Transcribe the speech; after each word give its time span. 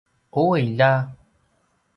ui 0.43 0.59
lja! 0.69 0.91